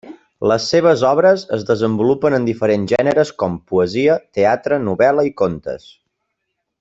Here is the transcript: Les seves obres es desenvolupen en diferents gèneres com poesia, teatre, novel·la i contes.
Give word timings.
Les 0.51 0.63
seves 0.71 1.01
obres 1.09 1.43
es 1.57 1.65
desenvolupen 1.67 2.37
en 2.39 2.47
diferents 2.49 2.95
gèneres 2.95 3.33
com 3.45 3.59
poesia, 3.75 4.19
teatre, 4.39 4.83
novel·la 4.91 5.27
i 5.33 5.39
contes. 5.43 5.87